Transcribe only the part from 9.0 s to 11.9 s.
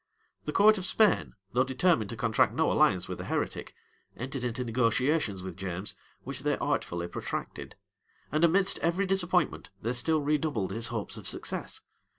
disappointment, they still redoubled his hopes of success.